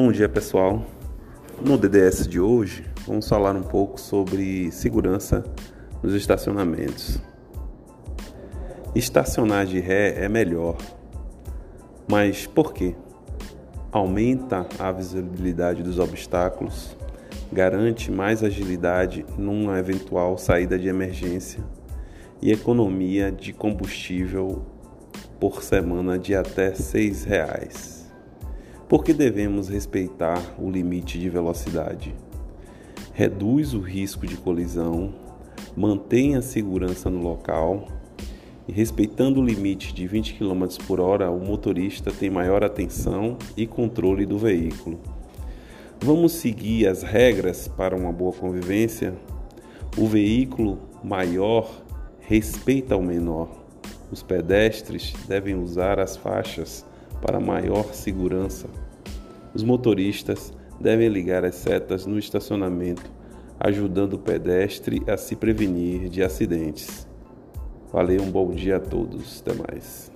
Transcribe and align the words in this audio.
Bom 0.00 0.12
dia 0.12 0.28
pessoal. 0.28 0.86
No 1.60 1.76
DDS 1.76 2.28
de 2.28 2.38
hoje 2.38 2.84
vamos 3.04 3.28
falar 3.28 3.56
um 3.56 3.64
pouco 3.64 4.00
sobre 4.00 4.70
segurança 4.70 5.42
nos 6.00 6.14
estacionamentos. 6.14 7.20
Estacionar 8.94 9.66
de 9.66 9.80
ré 9.80 10.24
é 10.24 10.28
melhor, 10.28 10.76
mas 12.08 12.46
por 12.46 12.72
quê? 12.72 12.94
Aumenta 13.90 14.68
a 14.78 14.92
visibilidade 14.92 15.82
dos 15.82 15.98
obstáculos, 15.98 16.96
garante 17.52 18.08
mais 18.08 18.44
agilidade 18.44 19.26
numa 19.36 19.80
eventual 19.80 20.38
saída 20.38 20.78
de 20.78 20.86
emergência 20.86 21.60
e 22.40 22.52
economia 22.52 23.32
de 23.32 23.52
combustível 23.52 24.64
por 25.40 25.60
semana 25.60 26.16
de 26.16 26.36
até 26.36 26.68
R$ 26.68 26.74
6,00. 26.74 27.97
Por 28.88 29.04
que 29.04 29.12
devemos 29.12 29.68
respeitar 29.68 30.42
o 30.58 30.70
limite 30.70 31.18
de 31.18 31.28
velocidade? 31.28 32.14
Reduz 33.12 33.74
o 33.74 33.80
risco 33.80 34.26
de 34.26 34.38
colisão, 34.38 35.12
mantém 35.76 36.36
a 36.36 36.40
segurança 36.40 37.10
no 37.10 37.20
local 37.20 37.86
e, 38.66 38.72
respeitando 38.72 39.40
o 39.40 39.44
limite 39.44 39.92
de 39.92 40.06
20 40.06 40.38
km 40.38 40.64
por 40.86 41.00
hora, 41.00 41.30
o 41.30 41.38
motorista 41.38 42.10
tem 42.10 42.30
maior 42.30 42.64
atenção 42.64 43.36
e 43.54 43.66
controle 43.66 44.24
do 44.24 44.38
veículo. 44.38 44.98
Vamos 46.00 46.32
seguir 46.32 46.88
as 46.88 47.02
regras 47.02 47.68
para 47.68 47.94
uma 47.94 48.10
boa 48.10 48.32
convivência? 48.32 49.14
O 49.98 50.06
veículo 50.06 50.78
maior 51.04 51.70
respeita 52.20 52.96
o 52.96 53.02
menor. 53.02 53.50
Os 54.10 54.22
pedestres 54.22 55.12
devem 55.28 55.56
usar 55.56 56.00
as 56.00 56.16
faixas 56.16 56.86
para 57.20 57.40
maior 57.40 57.94
segurança. 57.94 58.68
Os 59.54 59.62
motoristas 59.62 60.52
devem 60.80 61.08
ligar 61.08 61.44
as 61.44 61.56
setas 61.56 62.06
no 62.06 62.18
estacionamento, 62.18 63.10
ajudando 63.58 64.14
o 64.14 64.18
pedestre 64.18 65.02
a 65.06 65.16
se 65.16 65.34
prevenir 65.34 66.08
de 66.08 66.22
acidentes. 66.22 67.06
Valeu, 67.92 68.22
um 68.22 68.30
bom 68.30 68.50
dia 68.50 68.76
a 68.76 68.80
todos. 68.80 69.42
Até 69.42 69.54
mais. 69.54 70.12